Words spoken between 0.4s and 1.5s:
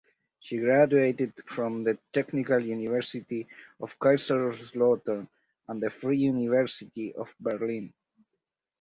graduated